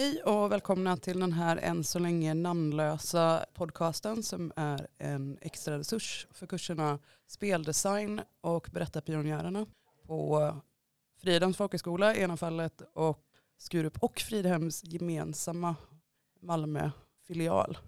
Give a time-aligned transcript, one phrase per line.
[0.00, 5.78] Hej och välkomna till den här än så länge namnlösa podcasten som är en extra
[5.78, 9.66] resurs för kurserna speldesign och berättarpionjärerna
[10.06, 10.54] på
[11.22, 13.24] Fridhems folkhögskola i ena fallet och
[13.58, 15.76] Skurup och Fridhems gemensamma
[16.40, 17.78] Malmö-filial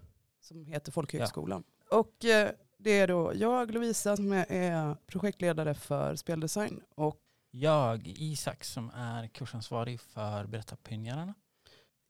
[0.41, 1.63] som heter Folkhögskolan.
[1.89, 1.97] Ja.
[1.97, 7.19] Och eh, det är då jag, Lovisa, som är projektledare för speldesign och
[7.51, 11.33] jag, Isak, som är kursansvarig för Berättarpionjärerna.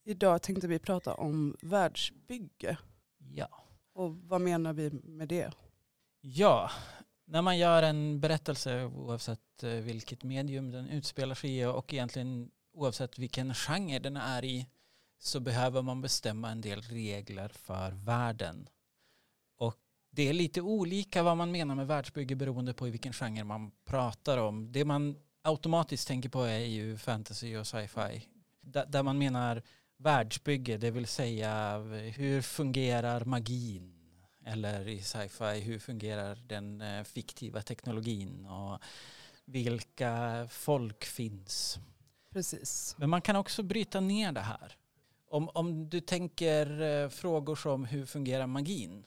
[0.05, 2.77] Idag tänkte vi prata om världsbygge.
[3.17, 3.47] Ja.
[3.93, 5.53] Och vad menar vi med det?
[6.21, 6.71] Ja,
[7.25, 12.51] när man gör en berättelse oavsett eh, vilket medium den utspelar sig i och egentligen
[12.73, 14.67] oavsett vilken genre den är i
[15.19, 18.69] så behöver man bestämma en del regler för världen.
[19.57, 19.75] Och
[20.09, 23.71] det är lite olika vad man menar med världsbygge beroende på i vilken genre man
[23.85, 24.71] pratar om.
[24.71, 28.27] Det man automatiskt tänker på är ju fantasy och sci-fi.
[28.61, 29.63] Där man menar
[30.03, 31.77] världsbygge, det vill säga
[32.15, 33.93] hur fungerar magin?
[34.45, 38.45] Eller i sci-fi, hur fungerar den eh, fiktiva teknologin?
[38.45, 38.79] Och
[39.45, 41.79] vilka folk finns?
[42.29, 42.95] Precis.
[42.97, 44.77] Men man kan också bryta ner det här.
[45.29, 49.05] Om, om du tänker eh, frågor som hur fungerar magin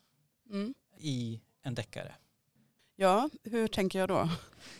[0.51, 0.75] mm.
[0.99, 2.15] i en deckare?
[2.97, 4.28] Ja, hur tänker jag då?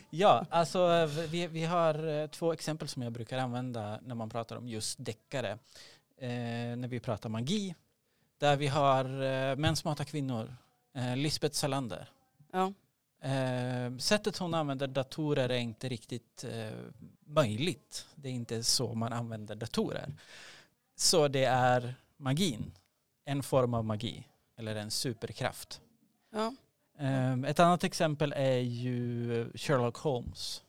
[0.09, 4.55] Ja, alltså vi, vi har eh, två exempel som jag brukar använda när man pratar
[4.55, 5.57] om just deckare.
[6.19, 7.75] Eh, när vi pratar magi,
[8.37, 10.55] där vi har eh, Män som hatar kvinnor,
[10.93, 12.09] eh, Lisbeth Salander.
[12.51, 12.73] Ja.
[13.99, 16.45] Sättet hon använder datorer är inte riktigt
[17.25, 18.05] möjligt.
[18.15, 20.13] Det är inte så man använder datorer.
[20.95, 22.71] Så det är magin,
[23.25, 25.81] en form av magi, eller en superkraft.
[26.31, 26.53] Ja.
[26.99, 30.63] Ehm, ett annat exempel är ju Sherlock Holmes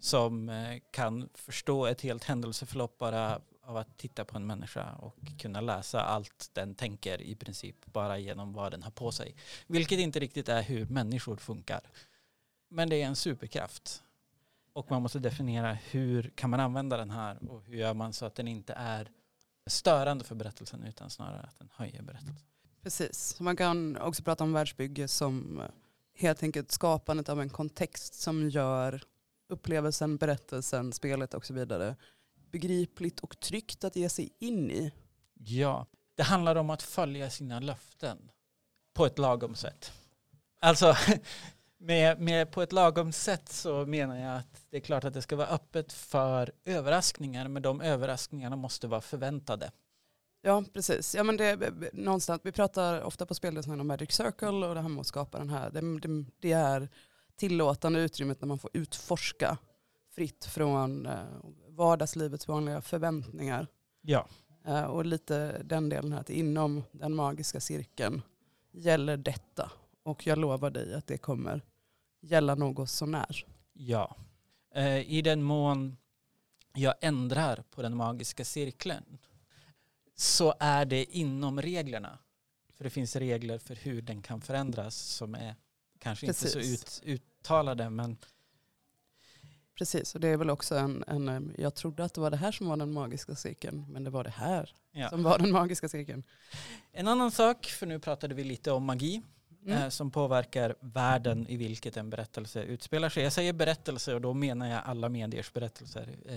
[0.00, 0.50] som
[0.90, 6.02] kan förstå ett helt händelseförlopp bara av att titta på en människa och kunna läsa
[6.02, 9.34] allt den tänker i princip bara genom vad den har på sig.
[9.66, 11.80] Vilket inte riktigt är hur människor funkar.
[12.68, 14.02] Men det är en superkraft.
[14.72, 18.26] Och man måste definiera hur kan man använda den här och hur gör man så
[18.26, 19.10] att den inte är
[19.66, 22.36] störande för berättelsen utan snarare att den höjer berättelsen.
[22.82, 25.62] Precis, man kan också prata om världsbygge som
[26.14, 29.02] helt enkelt skapandet av en kontext som gör
[29.48, 31.96] upplevelsen, berättelsen, spelet och så vidare
[32.50, 34.92] begripligt och tryggt att ge sig in i.
[35.34, 38.30] Ja, det handlar om att följa sina löften
[38.94, 39.92] på ett lagom sätt.
[40.60, 40.96] Alltså,
[41.78, 45.22] med, med på ett lagom sätt så menar jag att det är klart att det
[45.22, 49.70] ska vara öppet för överraskningar, men de överraskningarna måste vara förväntade.
[50.42, 51.14] Ja, precis.
[51.14, 54.88] Ja, men det, någonstans, vi pratar ofta på speldesign om Magic Circle och det här
[54.88, 55.70] med att skapa den här.
[55.70, 56.88] Det, det, det är
[57.36, 59.58] tillåtande utrymmet när man får utforska
[60.18, 61.24] fritt från eh,
[61.68, 63.66] vardagslivets vanliga förväntningar.
[64.00, 64.28] Ja.
[64.64, 68.22] Eh, och lite den delen här att inom den magiska cirkeln
[68.72, 69.72] gäller detta.
[70.02, 71.62] Och jag lovar dig att det kommer
[72.20, 73.46] gälla något sånär.
[73.72, 74.16] Ja.
[74.74, 75.96] Eh, I den mån
[76.74, 79.18] jag ändrar på den magiska cirkeln
[80.16, 82.18] så är det inom reglerna.
[82.74, 85.54] För det finns regler för hur den kan förändras som är
[85.98, 86.56] kanske Precis.
[86.56, 88.16] inte så ut, uttalade men
[89.78, 92.52] Precis, och det är väl också en, en, jag trodde att det var det här
[92.52, 95.08] som var den magiska cirkeln, men det var det här ja.
[95.08, 96.22] som var den magiska cirkeln.
[96.92, 99.22] En annan sak, för nu pratade vi lite om magi,
[99.64, 99.78] mm.
[99.78, 103.22] eh, som påverkar världen i vilket en berättelse utspelar sig.
[103.22, 106.36] Jag säger berättelse och då menar jag alla mediers berättelser, eh,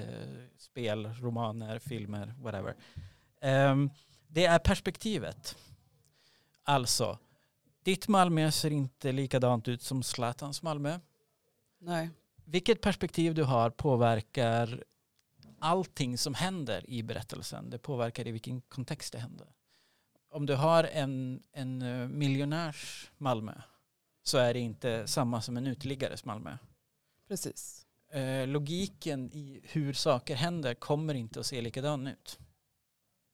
[0.57, 2.75] spel, romaner, filmer, whatever.
[3.41, 3.75] Eh,
[4.27, 5.57] det är perspektivet.
[6.63, 7.17] Alltså,
[7.83, 10.99] ditt Malmö ser inte likadant ut som Zlatans Malmö.
[11.79, 12.09] Nej
[12.51, 14.83] vilket perspektiv du har påverkar
[15.59, 17.69] allting som händer i berättelsen.
[17.69, 19.47] Det påverkar i vilken kontext det händer.
[20.31, 23.61] Om du har en, en eh, miljonärs Malmö
[24.23, 26.57] så är det inte samma som en uteliggares Malmö.
[27.27, 27.85] Precis.
[28.11, 32.39] Eh, logiken i hur saker händer kommer inte att se likadan ut.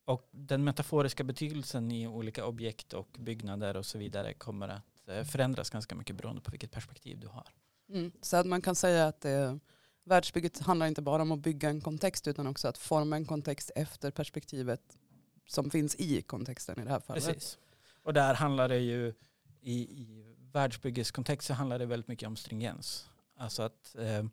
[0.05, 5.23] Och den metaforiska betydelsen i olika objekt och byggnader och så vidare kommer att eh,
[5.23, 7.47] förändras ganska mycket beroende på vilket perspektiv du har.
[7.89, 8.11] Mm.
[8.21, 9.59] Så att man kan säga att det,
[10.03, 13.71] världsbygget handlar inte bara om att bygga en kontext utan också att forma en kontext
[13.75, 14.97] efter perspektivet
[15.47, 17.25] som finns i kontexten i det här fallet.
[17.25, 17.57] Precis.
[18.03, 19.13] Och där handlar det ju
[19.61, 23.09] i, i världsbyggeskontext så handlar det väldigt mycket om stringens.
[23.37, 24.25] Alltså att eh,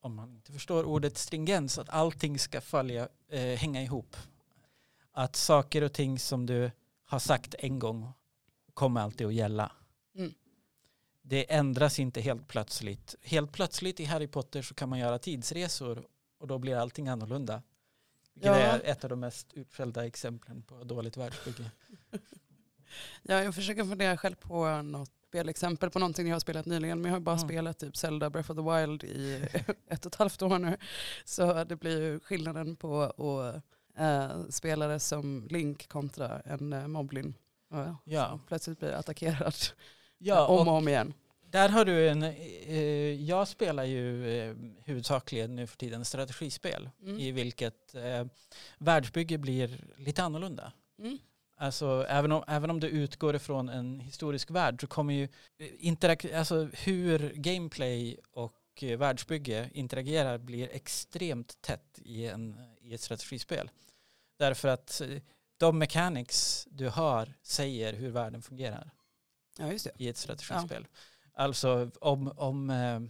[0.00, 4.16] om man inte förstår ordet stringens, att allting ska följa, eh, hänga ihop.
[5.12, 6.70] Att saker och ting som du
[7.04, 8.12] har sagt en gång
[8.74, 9.72] kommer alltid att gälla.
[11.26, 13.14] Det ändras inte helt plötsligt.
[13.22, 16.06] Helt plötsligt i Harry Potter så kan man göra tidsresor
[16.38, 17.62] och då blir allting annorlunda.
[18.34, 18.56] Vilket Ja.
[18.56, 21.70] är ett av de mest utskällda exemplen på dåligt världsbygge.
[23.22, 27.00] Ja, jag försöker fundera själv på något spelexempel på någonting jag har spelat nyligen.
[27.02, 27.48] Men jag har bara Mm.
[27.48, 29.34] spelat typ Zelda Breath of the Wild i
[29.88, 30.76] ett och ett halvt år nu.
[31.24, 33.62] Så det blir ju skillnaden på att
[33.98, 37.34] äh, spela det som Link kontra en äh, Moblin.
[37.70, 38.40] Ja, Ja.
[38.48, 39.54] Plötsligt blir attackerad
[40.26, 41.14] Ja, om och om igen.
[41.50, 42.22] där har du en...
[42.22, 44.54] Eh, jag spelar ju eh,
[44.84, 47.20] huvudsakligen nu för tiden strategispel Mm.
[47.20, 48.26] i vilket eh,
[48.78, 50.72] världsbygge blir lite annorlunda.
[50.98, 51.18] Mm.
[51.56, 55.28] Alltså även om, även om det utgår ifrån en historisk värld så kommer ju
[55.58, 63.00] eh, alltså, hur gameplay och eh, världsbygge interagerar blir extremt tätt i, en, i ett
[63.00, 63.70] strategispel.
[64.38, 65.08] Därför att eh,
[65.56, 68.90] de mechanics du har säger hur världen fungerar
[69.58, 69.90] Ja, just det.
[70.04, 70.86] i ett strategispel.
[71.34, 73.00] Alltså om, om eh,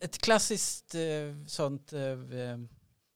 [0.00, 2.16] ett klassiskt eh, sånt, eh,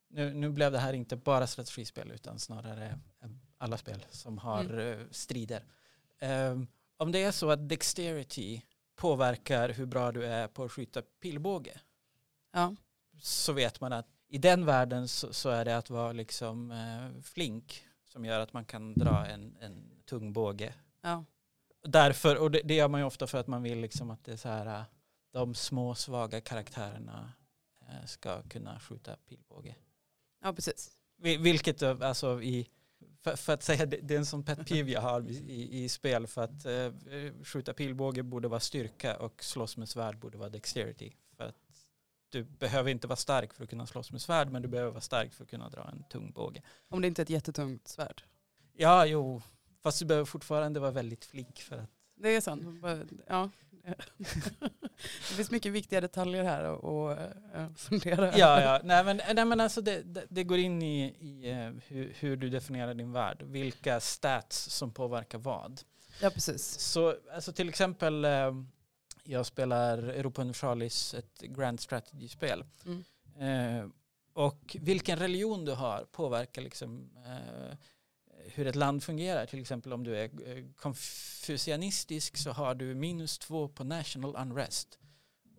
[0.08, 2.98] nu, nu blev det här inte bara strategispel utan snarare
[3.58, 5.64] alla spel som har eh, strider.
[6.18, 6.58] Eh,
[6.96, 8.62] om det är så att dexterity
[8.96, 11.80] påverkar hur bra du är på att skjuta pilbåge
[12.52, 12.74] Ja.
[13.18, 17.22] så vet man att i den världen så, så är det att vara liksom eh,
[17.22, 21.24] flink som gör att man kan dra en, en tung båge Ja.
[21.82, 24.32] Därför, och det, det gör man ju ofta för att man vill liksom att det
[24.32, 24.82] är så här, äh,
[25.32, 27.32] de små svaga karaktärerna
[27.88, 29.74] äh, ska kunna skjuta pilbåge.
[30.42, 30.90] ja, precis.
[31.16, 32.68] Vi- Vilket äh, alltså i,
[33.20, 35.88] för, för att säga det, det är en sån pet peeve jag har i, i,
[35.88, 36.92] spel för att äh,
[37.44, 41.12] skjuta pilbåge borde vara styrka och slåss med svärd borde vara dexterity.
[41.36, 41.56] För att
[42.28, 45.00] du behöver inte vara stark för att kunna slåss med svärd men du behöver vara
[45.00, 46.62] stark för att kunna dra en tung båge.
[46.88, 48.22] Om det inte är ett jättetungt svärd.
[48.72, 49.42] Ja, jo,
[49.82, 52.80] fast du behöver fortfarande vara väldigt flink för att Det är sant.
[52.82, 52.98] Bara-
[53.28, 53.50] Ja.
[55.28, 57.18] Det finns mycket viktiga detaljer här att
[57.54, 58.38] äh, fundera över.
[58.38, 58.80] Ja, ja.
[58.84, 62.36] Nej, men, nej, men alltså det, det, det går in i, i eh, hur, hur
[62.36, 63.42] du definierar din värld.
[63.42, 65.80] Vilka stats som påverkar vad.
[66.20, 66.78] ja, precis.
[66.78, 68.52] Så alltså till exempel, eh,
[69.24, 72.64] jag spelar Europa Universalis, ett Grand Strategy-spel.
[72.86, 73.04] Mm.
[73.80, 73.88] Eh,
[74.34, 77.76] och vilken religion du har påverkar liksom eh,
[78.46, 79.46] hur ett land fungerar.
[79.46, 84.98] Till exempel om du är eh, konfucianistisk så har du minus två på national unrest.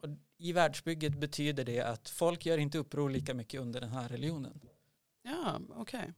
[0.01, 4.09] Och I världsbygget betyder det att folk gör inte uppror lika mycket under den här
[4.09, 4.59] religionen.
[5.21, 6.13] Ja, okej.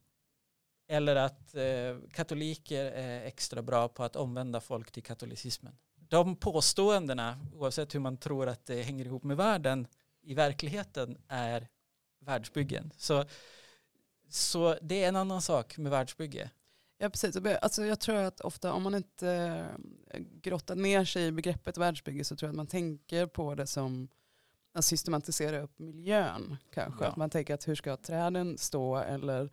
[0.88, 5.78] Eller att eh, katoliker är extra bra på att omvända folk till katolicismen.
[5.94, 9.86] De påståendena, oavsett hur man tror att det hänger ihop med världen,
[10.22, 11.68] i verkligheten är
[12.20, 12.92] världsbyggen.
[12.96, 13.24] Så,
[14.28, 16.50] så det är en annan sak med världsbygge.
[16.98, 17.36] Ja, precis.
[17.62, 19.28] Alltså, jag tror att ofta om man inte
[20.10, 23.66] eh, grottar ner sig i begreppet världsbygge så tror jag att man tänker på det
[23.66, 24.08] som
[24.74, 27.04] att systematisera upp miljön kanske.
[27.04, 27.10] Ja.
[27.10, 29.50] Att man tänker att hur ska träden stå eller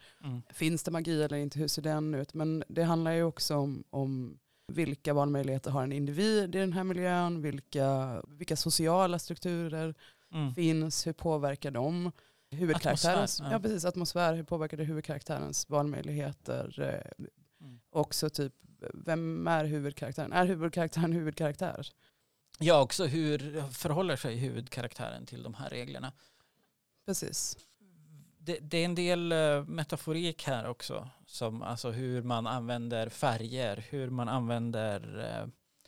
[0.53, 2.33] finns det magi eller inte, hur ser den ut?
[2.33, 6.83] Men det handlar ju också om, om vilka valmöjligheter har en individ i den här
[6.83, 9.95] miljön, vilka, vilka sociala strukturer
[10.33, 10.53] Mm.
[10.55, 12.11] finns, hur påverkar de
[12.53, 13.51] huvudkaraktärens, Atmosfär, ja.
[13.51, 13.59] ja.
[13.59, 16.79] precis, atmosfär, hur påverkar det huvudkaraktärens valmöjligheter?
[17.61, 17.79] Mm.
[17.89, 18.53] Också typ,
[18.93, 20.33] vem är huvudkaraktären?
[20.33, 21.87] Är huvudkaraktären huvudkaraktär?
[22.59, 26.13] Ja, också hur förhåller sig huvudkaraktären till de här reglerna.
[27.05, 27.57] Precis.
[28.37, 33.85] Det, det är en del eh, metaforik här också, som alltså hur man använder färger,
[33.89, 35.47] hur man använder eh,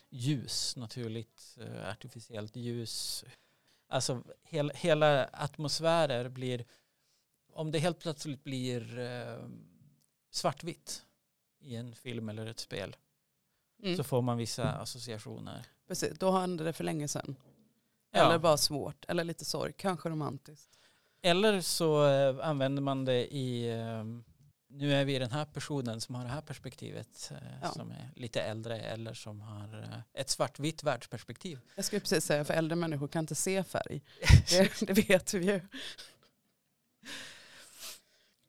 [0.09, 1.57] ljus, naturligt
[1.91, 3.25] artificiellt ljus.
[3.87, 6.65] Alltså hel, hela atmosfärer blir,
[7.53, 9.47] om det helt plötsligt blir eh,
[10.31, 11.05] svartvitt
[11.59, 12.95] i en film eller ett spel
[13.83, 13.97] Mm.
[13.97, 15.65] så får man vissa associationer.
[15.87, 16.19] Precis.
[16.19, 17.35] Då hände det för länge sedan.
[18.11, 18.25] Ja.
[18.25, 20.79] Eller bara svårt, eller lite sorg, kanske romantiskt.
[21.21, 24.03] Eller så eh, använder man det i, eh,
[24.75, 27.71] nu är vi den här personen som har det här perspektivet eh, Ja.
[27.71, 31.59] som är lite äldre eller som har eh, ett svartvitt världsperspektiv.
[31.75, 34.01] Jag skulle precis säga, för äldre människor kan inte se färg.
[34.49, 35.61] Det, det vet vi ju.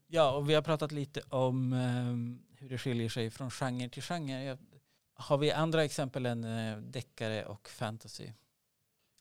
[0.07, 4.03] Ja, och vi har pratat lite om eh, hur det skiljer sig från genre till
[4.03, 4.45] genre.
[4.45, 4.59] Jag,
[5.15, 8.33] har vi andra exempel än eh, deckare och fantasy?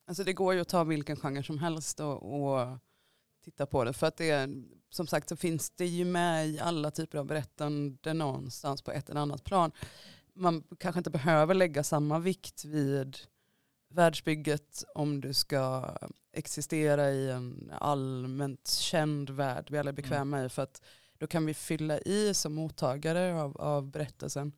[0.07, 2.77] Alltså det går ju att ta vilken genre som helst och, och
[3.45, 3.93] titta på det.
[3.93, 4.49] För att det är,
[4.89, 9.09] som sagt så finns det ju med i alla typer av berättande någonstans på ett
[9.09, 9.71] eller annat plan.
[10.33, 13.17] Man kanske inte behöver lägga samma vikt vid
[13.89, 15.95] världsbygget om du ska
[16.33, 20.49] existera i en allmänt känd värld vi alla är bekväma i.
[20.49, 20.81] För att
[21.17, 24.53] då kan vi fylla i som mottagare av, av berättelsen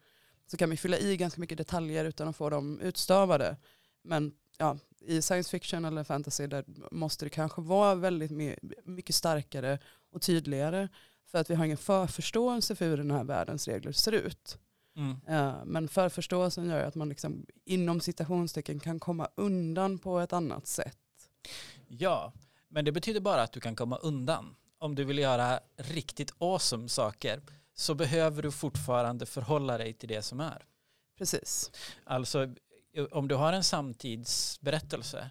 [0.47, 3.57] så kan vi fylla i ganska mycket detaljer utan att få dem utstavade.
[4.01, 9.15] Men ja, i science fiction eller fantasy där måste det kanske vara väldigt my- mycket
[9.15, 9.79] starkare
[10.11, 10.87] och tydligare.
[11.25, 14.57] För att vi har ingen förförståelse för hur den här världens regler ser ut.
[14.95, 15.15] Mm.
[15.27, 20.67] Eh, Men förförståelsen gör att man liksom inom citationstecken kan komma undan på ett annat
[20.67, 20.97] sätt.
[21.87, 22.33] Ja,
[22.69, 24.55] men det betyder bara att du kan komma undan.
[24.79, 27.41] Om du vill göra riktigt awesome saker
[27.73, 30.65] så behöver du fortfarande förhålla dig till det som är.
[31.17, 31.71] Precis.
[32.03, 32.47] Alltså
[33.11, 35.29] om du har en samtidsberättelse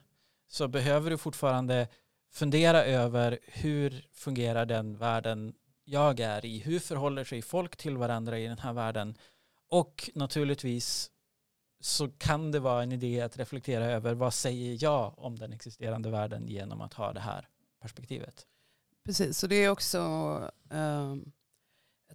[0.48, 1.88] så behöver du fortfarande
[2.32, 5.54] fundera över hur fungerar den världen
[5.84, 6.58] jag är i?
[6.58, 9.18] Hur förhåller sig folk till varandra i den här världen?
[9.68, 11.10] Och naturligtvis
[11.80, 16.10] så kan det vara en idé att reflektera över vad säger jag om den existerande
[16.10, 17.48] världen genom att ha det här
[17.80, 18.46] perspektivet.
[19.04, 19.98] Precis, så det är också,
[20.70, 21.32] ehm,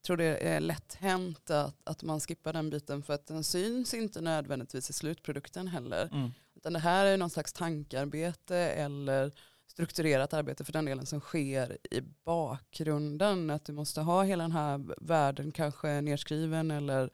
[0.02, 3.44] jag tror det är lätt hänt att, att man skippar den biten för att den
[3.44, 6.10] syns inte nödvändigtvis i slutprodukten heller.
[6.12, 6.32] Mm.
[6.56, 9.32] Utan det här är någon slags tankarbete eller
[9.68, 13.50] strukturerat arbete för den delen som sker i bakgrunden.
[13.50, 17.10] Att du måste ha hela den här världen kanske nedskriven eller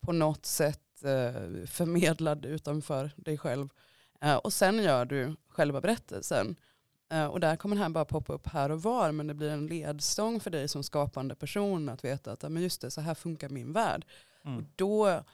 [0.00, 3.68] på något sätt eh, förmedlad utanför dig själv.
[4.20, 6.56] Eh, och sen gör du själva berättelsen.
[7.12, 9.50] Eh, och där kommer den här bara poppa upp här och var men det blir
[9.50, 13.14] en ledstång för dig som skapande person att veta att men just det, så här
[13.14, 14.06] funkar min värld.
[14.40, 14.66] Och Mm.
[14.76, 15.24] då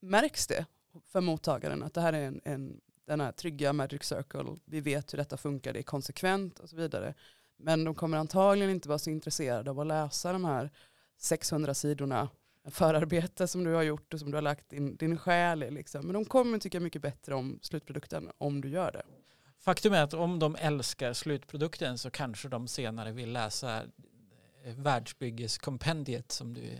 [0.00, 0.66] märks det
[1.06, 5.12] för mottagaren att det här är en, en, den här trygga Magic Circle, vi vet
[5.12, 7.14] hur detta funkar, det är konsekvent och så vidare.
[7.56, 10.70] Men de kommer antagligen inte vara så intresserade av att läsa de här
[11.18, 12.28] 600 sidorna
[12.70, 15.70] förarbete som du har gjort och som du har lagt din, din själ i.
[15.70, 16.06] Liksom.
[16.06, 19.02] Men de kommer tycka mycket bättre om slutprodukten om du gör det.
[19.64, 23.82] Faktum är att om de älskar slutprodukten så kanske de senare vill läsa
[24.64, 26.78] eh, världsbyggeskompendiet som du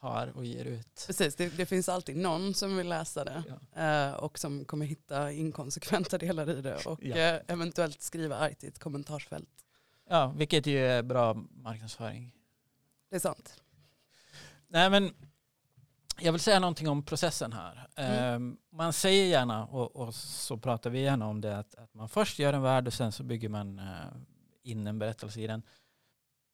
[0.00, 1.04] har och ger ut.
[1.06, 3.42] Precis, det, det finns alltid någon som vill läsa det
[3.82, 7.16] eh, och som kommer hitta inkonsekventa delar i det och Ja.
[7.16, 9.48] eh, eventuellt skriva argt i ett kommentarsfält.
[10.08, 12.32] Ja, vilket ju är bra marknadsföring.
[13.10, 13.62] Det är sant.
[14.68, 15.14] Nej, men
[16.20, 17.88] jag vill säga någonting om processen här.
[17.96, 18.50] Mm.
[18.50, 22.08] Eh, Man säger gärna, och, och så pratar vi gärna om det, att, att man
[22.08, 23.84] först gör en värld och sen så bygger man eh,
[24.62, 25.62] in en berättelse i den.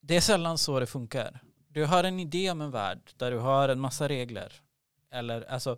[0.01, 1.39] Det är sällan så det funkar.
[1.67, 4.53] Du har en idé om en värld där du har en massa regler.
[5.11, 5.77] Eller alltså,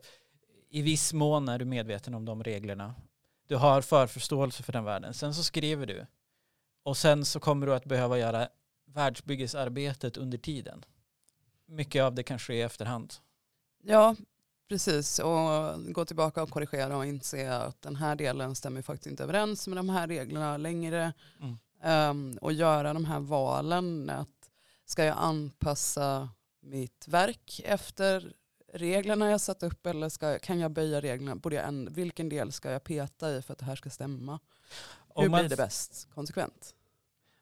[0.69, 2.95] i viss mån är du medveten om de reglerna.
[3.47, 5.13] Du har förförståelse för den världen.
[5.13, 6.05] Sen så skriver du.
[6.83, 8.47] Och sen så kommer du att behöva göra
[8.85, 10.85] världsbyggesarbetet under tiden.
[11.65, 13.13] Mycket av det kan ske i efterhand.
[13.85, 14.15] Ja,
[14.69, 15.19] precis.
[15.19, 19.67] Och gå tillbaka och korrigera och inse att den här delen stämmer faktiskt inte överens
[19.67, 21.13] med de här reglerna längre.
[21.39, 21.57] Mm.
[21.83, 24.09] Ehm, och göra de här valen.
[24.09, 24.51] Att
[24.85, 26.29] ska jag anpassa
[26.61, 28.33] mitt verk efter
[28.73, 31.35] reglerna jag satt upp eller ska, kan jag böja reglerna?
[31.35, 34.39] Borde jag en, vilken del ska jag peta i för att det här ska stämma?
[35.15, 36.75] Hur man, blir det bäst konsekvent?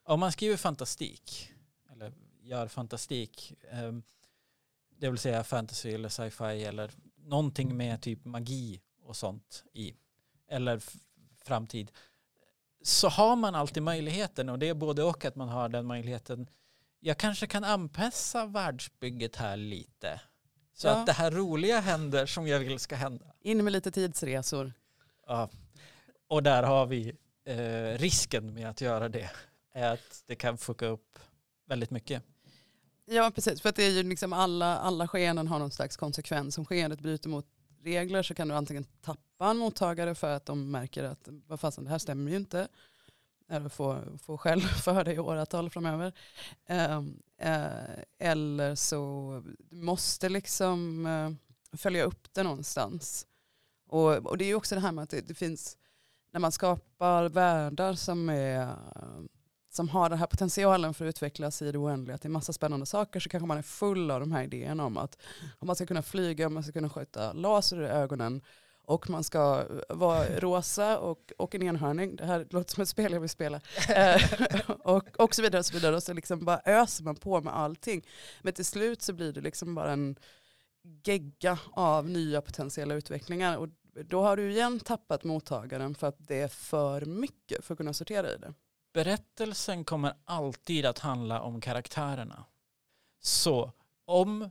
[0.04, 1.52] om man skriver fantastik,
[1.92, 4.04] eller gör fantastik, ehm,
[5.02, 9.94] det vill säga fantasy eller sci-fi eller någonting med typ magi och sånt i,
[10.48, 10.82] eller
[11.44, 11.92] framtid,
[12.84, 16.48] så har man alltid möjligheten och det är både och att man har den möjligheten.
[17.00, 20.22] Jag kanske kan anpassa världsbygget här lite.
[20.74, 20.92] Så Ja.
[20.94, 23.26] att det här roliga händer som jag vill ska hända.
[23.40, 24.74] In med lite tidsresor.
[25.28, 25.50] Ja.
[26.28, 27.16] Och där har vi
[27.46, 29.30] eh, risken med att göra det.
[29.74, 31.20] Är att det kan fucka upp
[31.66, 32.24] väldigt mycket.
[33.06, 36.58] Ja precis, för att det är ju liksom alla, alla skeenden har någon slags konsekvens.
[36.58, 37.46] Om skeendet bryter mot
[37.84, 41.84] regler så kan du antingen tappa en mottagare för att de märker att vad fasen
[41.84, 42.68] det här stämmer ju inte.
[43.50, 46.14] Eller få, få själv för dig i åratal framöver.
[46.66, 47.02] Eh,
[47.38, 51.32] eh, eller så du måste liksom eh,
[51.78, 53.28] följa upp det någonstans.
[53.88, 55.78] Och, och det är ju också det här med att det, det finns,
[56.34, 59.22] när man skapar världar som är eh,
[59.72, 63.20] som har den här potentialen för att utvecklas i det oändliga till massa spännande saker
[63.20, 65.18] så kanske man är full av de här idéerna om att
[65.60, 68.42] om man ska kunna flyga, om man ska kunna skjuta laser i ögonen
[68.86, 72.90] och man ska eh, vara rosa och, och en enhörning, det här låter som ett
[72.90, 74.22] spel jag vill spela, eh,
[74.80, 77.56] och, och så vidare och så vidare och så liksom bara öser man på med
[77.56, 78.08] allting.
[78.42, 80.16] Men till slut så blir det liksom bara en
[81.04, 83.68] gegga av nya potentiella utvecklingar och
[84.06, 87.94] då har du igen tappat mottagaren för att det är för mycket för att kunna
[87.94, 88.54] sortera i det.
[88.94, 92.46] Berättelsen kommer alltid att handla om karaktärerna.
[93.20, 93.72] Så
[94.06, 94.50] om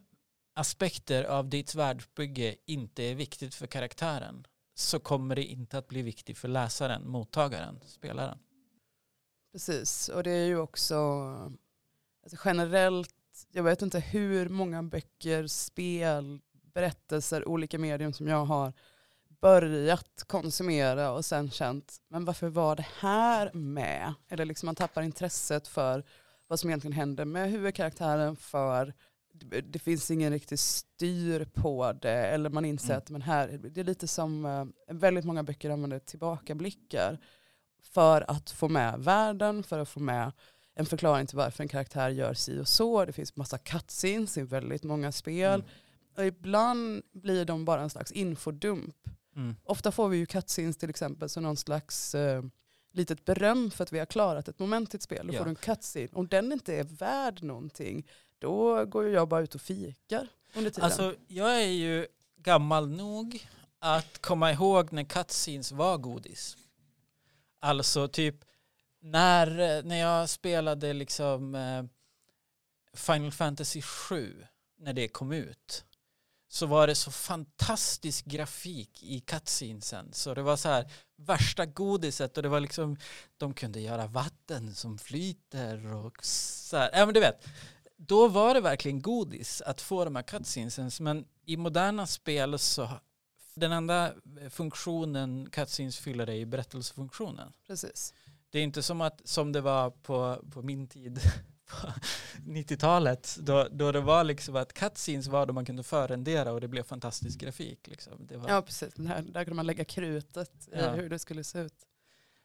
[0.55, 6.03] aspekter av ditt världsbygge inte är viktigt för karaktären så kommer det inte att bli
[6.03, 8.39] viktigt för läsaren, mottagaren, spelaren.
[9.53, 10.97] Precis, och det är ju också
[12.23, 13.15] alltså generellt,
[13.53, 18.73] jag vet inte hur många böcker, spel, berättelser, olika medium som jag har
[19.41, 24.15] börjat konsumera och sen känt, men varför var det här med?
[24.29, 26.05] Eller liksom man tappar intresset för
[26.49, 28.95] vad som egentligen händer med huvudkaraktären för
[29.63, 32.99] det, finns ingen riktig styr på det eller man inser Mm.
[32.99, 37.19] att men här, det är lite som eh, väldigt många böcker använder tillbakablickar
[37.83, 40.33] för att få med världen, för att få med
[40.75, 43.05] en förklaring till varför en karaktär gör si och så.
[43.05, 45.61] Det finns massa cutscenes i väldigt många spel.
[45.61, 45.67] Mm.
[46.17, 48.97] Och ibland blir de bara en slags infodump.
[49.41, 49.57] Mm.
[49.65, 52.43] Ofta får vi ju cutscenes till exempel som någon slags eh,
[52.93, 55.27] litet beröm för att vi har klarat ett moment i ett spel.
[55.27, 55.39] Då Ja.
[55.39, 56.09] får du en cutscene.
[56.13, 58.07] Om den inte är värd någonting,
[58.39, 60.85] då går jag bara ut och fikar under tiden.
[60.85, 62.07] Alltså jag är ju
[62.37, 63.47] gammal nog
[63.79, 66.57] att komma ihåg när cutscenes var godis.
[67.61, 68.37] Alltså typ
[69.01, 71.85] när, när jag spelade liksom eh,
[72.95, 74.47] Final Fantasy 7
[74.79, 75.85] när det kom ut
[76.53, 82.37] så var det så fantastisk grafik i cutscenesen så det var så här värsta godiset
[82.37, 82.97] och det var liksom
[83.37, 87.47] de kunde göra vatten som flyter och så här, ja men du vet
[87.97, 92.89] då var det verkligen godis att få de här cutscenes men i moderna spel så
[93.55, 94.13] den enda
[94.51, 97.53] funktionen cutscenes fyller är ju berättelsefunktionen.
[97.67, 98.15] Precis.
[98.51, 101.21] Det är inte som att som det var på, på min tid
[102.47, 106.69] 90-talet då, då det var liksom att cutscenes var då man kunde förrendera och det
[106.69, 107.89] blev fantastisk grafik.
[107.89, 108.27] Liksom.
[108.31, 110.91] Var, Ja precis, där, där kunde man lägga krutet i Ja.
[110.93, 111.87] hur det skulle se ut.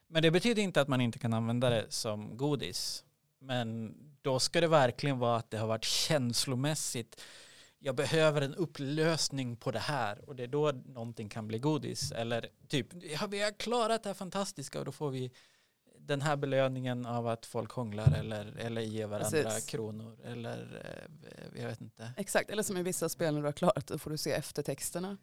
[0.07, 3.03] Men det betyder inte att man inte kan använda det som godis.
[3.39, 7.21] Men då ska det verkligen vara att det har varit känslomässigt.
[7.79, 12.11] Jag behöver en upplösning på det här och det är då någonting kan bli godis.
[12.11, 12.87] Eller typ,
[13.19, 15.31] ja, vi har klarat det här fantastiska och då får vi
[16.07, 19.65] den här belöningen av att folk hånglar eller, eller ger varandra Precis.
[19.65, 20.81] kronor eller
[21.25, 22.11] eh, jag vet inte.
[22.17, 25.17] Exakt, eller som i vissa spel när du har klarat det får du se eftertexterna.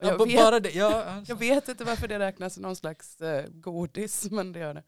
[0.00, 1.32] Ja, jag, vet, bara det, ja, alltså.
[1.32, 4.82] jag vet inte varför det räknas som någon slags eh, godis, men det gör det.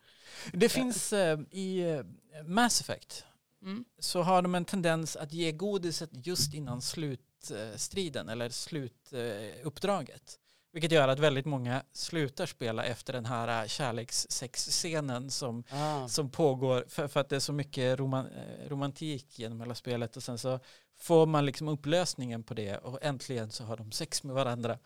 [0.52, 2.02] Det finns eh, i eh,
[2.44, 3.24] Mass Effect
[3.64, 3.84] Mm.
[3.98, 10.38] så har de en tendens att ge godiset just innan slutstriden eller slutuppdraget.
[10.74, 16.08] Vilket gör att väldigt många slutar spela efter den här äh, kärlekssexscenen som, Ah.
[16.08, 20.16] som pågår för, för att det är så mycket roman, eh, romantik genom hela spelet
[20.16, 20.60] och sen så
[20.96, 24.78] får man liksom upplösningen på det och äntligen så har de sex med varandra.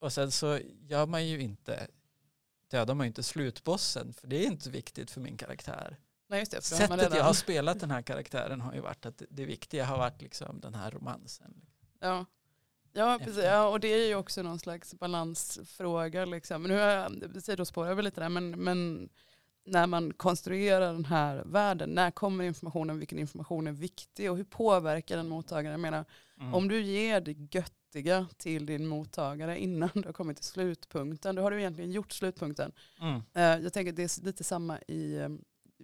[0.00, 1.86] Och sen så gör man ju inte,
[2.70, 5.96] dödar man ju inte slutbossen för det är inte viktigt för min karaktär.
[6.28, 9.44] Nej just det, Sättet jag har spelat den här karaktären har ju varit att det
[9.44, 11.54] viktiga har varit liksom den här romansen.
[12.00, 12.24] Ja.
[12.92, 13.44] Ja, precis.
[13.44, 16.24] Ja, och det är ju också någon slags balansfråga.
[16.24, 16.62] Liksom.
[16.62, 19.08] Men nu har jag sidospårar väl lite där, men, men
[19.66, 24.44] när man konstruerar den här världen, när kommer informationen, vilken information är viktig och hur
[24.44, 25.70] påverkar den mottagaren?
[25.72, 26.04] Jag menar,
[26.40, 26.54] Mm.
[26.54, 31.42] om du ger det göttiga till din mottagare innan du har kommit till slutpunkten, då
[31.42, 32.72] har du egentligen gjort slutpunkten.
[33.00, 33.22] Mm.
[33.34, 35.28] Eh, jag tänker att det är lite samma i, eh,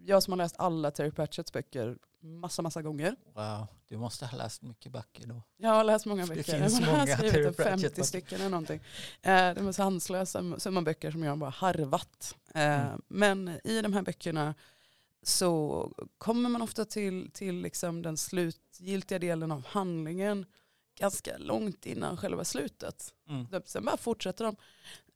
[0.05, 3.17] jag som har läst alla Terry Pratchetts böcker massa, massa gånger.
[3.35, 5.43] Wow, du måste ha läst mycket böcker då.
[5.57, 6.59] Jag har läst många Det böcker.
[6.61, 8.03] finns jag har många skrivit Terry en 50 Pratchett-böcker.
[8.03, 8.77] stycken eller någonting.
[9.23, 12.35] Eh, det är så sanslösa summa böcker som jag har bara harvat.
[12.55, 13.03] Eh, Mm.
[13.09, 14.55] Men i de här böckerna
[15.23, 20.47] så kommer man ofta till, till liksom den slutgiltiga delen av handlingen
[20.99, 23.15] ganska långt innan själva slutet.
[23.29, 23.47] Mm.
[23.65, 24.57] Sen bara fortsätter de.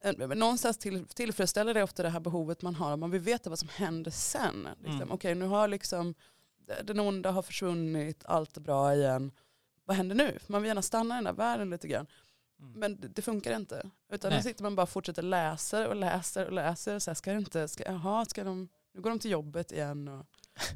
[0.03, 2.97] Eh, men Någonstans till, tillfredsställer det ofta det här behovet man har.
[2.97, 4.67] Man vill veta vad som händer sen.
[4.77, 4.95] Liksom.
[4.95, 5.11] Mm.
[5.11, 6.15] Okej, nu har liksom
[6.83, 9.31] den onda har försvunnit, allt är bra igen.
[9.85, 10.39] Vad händer nu?
[10.47, 12.07] Man vill gärna stanna i den här världen lite grann.
[12.59, 12.79] Mm.
[12.79, 13.89] Men det, det funkar inte.
[14.11, 16.99] Utan nu sitter man bara och fortsätter läsa och läser och läser.
[16.99, 20.07] Så här, ska det inte, ska, jaha, ska de, nu går de till jobbet igen
[20.07, 20.25] och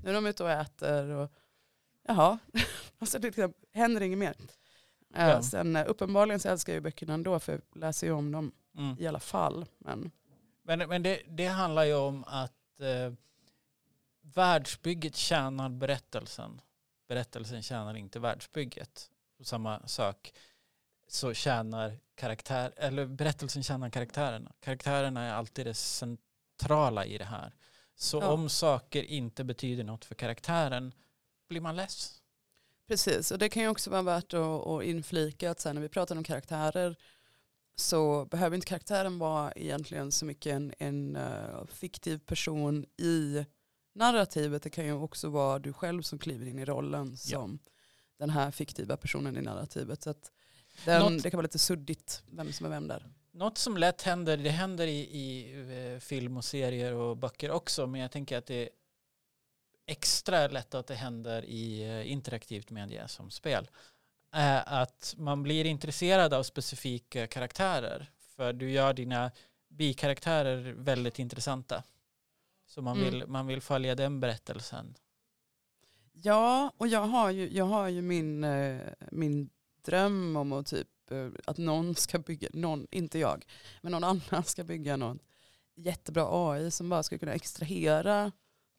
[0.04, 1.10] nu är de ute och äter.
[1.10, 1.32] Och,
[2.08, 2.40] jaha,
[3.00, 4.36] alltså det liksom, händer inget mer.
[5.14, 5.42] Eh, Ja.
[5.42, 8.96] Sen eh, uppenbarligen så älskar jag böckerna ändå för jag läser ju om dem Mm.
[9.00, 9.66] i alla fall.
[9.78, 10.12] Men
[10.64, 13.14] Men, men det, det handlar ju om att eh,
[14.22, 16.62] världsbygget tjänar berättelsen.
[17.08, 19.12] Berättelsen tjänar inte världsbygget.
[19.40, 20.34] Och samma sak
[21.08, 24.52] så tjänar karaktär, eller berättelsen tjänar karaktärerna.
[24.60, 27.54] Karaktärerna är alltid det centrala i det här.
[27.96, 28.28] Så Ja.
[28.32, 30.94] om saker inte betyder något för karaktären
[31.50, 32.22] blir man less.
[32.88, 35.90] Precis, och det kan ju också vara värt att, att inflika att sen när vi
[35.90, 36.96] pratar om karaktärer
[37.76, 43.46] så behöver inte karaktären vara egentligen så mycket en, en eh, fiktiv person i
[43.96, 44.64] narrativet.
[44.64, 47.60] Det kan ju också vara du själv som kliver in i rollen som
[48.20, 50.04] den här fiktiva personen i narrativet.
[50.04, 50.14] Så
[50.86, 53.06] den, Något- Det kan vara lite suddigt vem som är vem där.
[53.32, 55.54] Något som lätt händer, det händer i, i
[55.94, 58.70] eh, film och serier och böcker också, men jag tänker att det
[59.86, 63.70] extra lätt att det händer i eh, interaktivt media som spel.
[64.32, 69.32] Är att man blir intresserad av specifika karaktärer, för du gör dina
[69.70, 71.84] bikaraktärer väldigt intressanta.
[72.68, 73.12] Så man Mm.
[73.12, 74.96] vill, man vill följa den berättelsen.
[76.14, 79.50] Ja, och jag har ju, jag har ju min, eh, min
[79.86, 83.46] dröm om att typ eh, att någon ska bygga, någon, inte jag,
[83.82, 85.20] men någon annan ska bygga någon
[85.76, 88.32] jättebra AI som bara ska kunna extrahera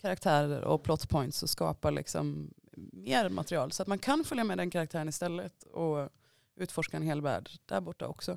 [0.07, 2.51] karaktärer och plot points och skapa liksom
[2.93, 6.09] mer material så att man kan följa med den karaktären istället och
[6.57, 8.31] utforska en hel värld där borta också.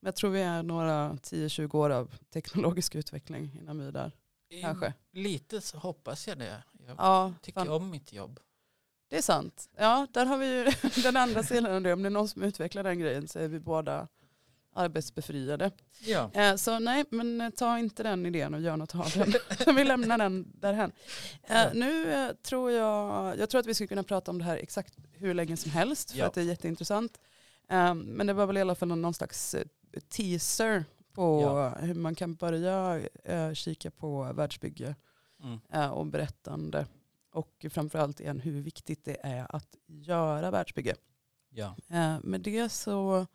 [0.00, 4.12] Men jag tror vi är några 10-20 år av teknologisk utveckling innan vi är där.
[4.60, 4.92] Kanske.
[5.12, 6.62] Lite så hoppas jag det.
[6.86, 8.40] Jag Ja, tycker fan, om mitt jobb.
[9.08, 9.68] det är sant.
[9.76, 11.92] Ja, där har vi ju den andra sidan av det.
[11.92, 14.08] Om det är någon som utvecklar den grejen så är vi båda
[14.74, 15.70] arbetsbefriade.
[16.00, 16.30] Ja.
[16.34, 19.76] Eh, Så nej, men eh, ta inte den idén och gör något av den.
[19.76, 20.92] vi lämnar den därhen.
[21.42, 21.70] Eh, Ja.
[21.74, 24.94] Nu eh, tror jag, jag tror att vi skulle kunna prata om det här exakt
[25.12, 26.26] hur länge som helst för Ja.
[26.26, 27.20] att det är jätteintressant.
[27.70, 29.64] Eh, Men det var väl i alla fall någon någon slags eh,
[30.08, 31.40] teaser på
[31.80, 33.00] hur man kan börja
[33.54, 34.94] kika på världsbygge
[35.72, 35.90] Mm.
[35.92, 36.86] och berättande.
[37.32, 40.94] Och framförallt igen hur viktigt det är att göra världsbygge.
[41.50, 41.76] ja.
[42.22, 43.26] Med det så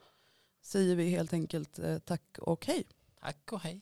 [0.62, 2.84] säger vi helt enkelt eh, tack och hej.
[3.20, 3.82] Tack och hej.